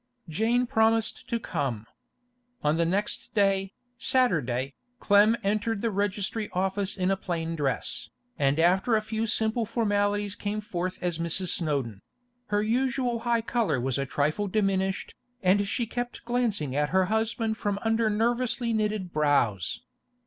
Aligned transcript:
Jane 0.27 0.65
promised 0.65 1.29
to 1.29 1.39
come. 1.39 1.85
On 2.63 2.77
the 2.77 2.87
next 2.87 3.35
day, 3.35 3.71
Saturday, 3.99 4.73
Clem 4.99 5.37
entered 5.43 5.83
the 5.83 5.91
registry 5.91 6.49
office 6.53 6.97
in 6.97 7.11
a 7.11 7.15
plain 7.15 7.55
dress, 7.55 8.09
and 8.35 8.59
after 8.59 8.95
a 8.95 9.01
few 9.03 9.27
simple 9.27 9.63
formalities 9.63 10.35
came 10.35 10.59
forth 10.59 10.97
as 11.03 11.19
Mrs. 11.19 11.49
Snowdon; 11.49 12.01
her 12.47 12.63
usual 12.63 13.19
high 13.29 13.41
colour 13.41 13.79
was 13.79 13.99
a 13.99 14.07
trifle 14.07 14.47
diminished, 14.47 15.13
and 15.43 15.67
she 15.67 15.85
kept 15.85 16.25
glancing 16.25 16.75
at 16.75 16.89
her 16.89 17.05
husband 17.05 17.57
from 17.57 17.77
under 17.83 18.09
nervously 18.09 18.73
knitted 18.73 19.13
brows. 19.13 19.83